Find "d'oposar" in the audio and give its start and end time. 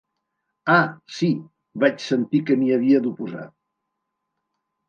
3.05-3.47